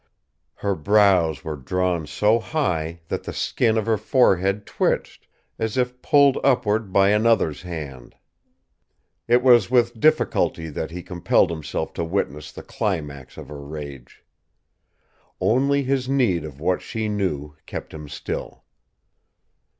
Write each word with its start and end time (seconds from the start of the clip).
Her 0.55 0.73
brows 0.73 1.43
were 1.43 1.55
drawn 1.55 2.07
so 2.07 2.39
high 2.39 3.01
that 3.09 3.21
the 3.25 3.31
skin 3.33 3.77
of 3.77 3.85
her 3.85 3.97
forehead 3.99 4.65
twitched, 4.65 5.27
as 5.59 5.77
if 5.77 6.01
pulled 6.01 6.39
upward 6.43 6.91
by 6.91 7.09
another's 7.09 7.61
hand. 7.61 8.15
It 9.27 9.43
was 9.43 9.69
with 9.69 9.99
difficulty 9.99 10.69
that 10.69 10.89
he 10.89 11.03
compelled 11.03 11.51
himself 11.51 11.93
to 11.93 12.03
witness 12.03 12.51
the 12.51 12.63
climax 12.63 13.37
of 13.37 13.49
her 13.49 13.61
rage. 13.61 14.23
Only 15.39 15.83
his 15.83 16.09
need 16.09 16.45
of 16.45 16.59
what 16.59 16.81
she 16.81 17.07
knew 17.07 17.55
kept 17.67 17.93
him 17.93 18.09
still. 18.09 18.63